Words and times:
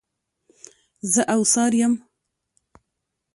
زه 1.11 1.21
اوڅار 1.33 1.71
یم. 1.81 1.93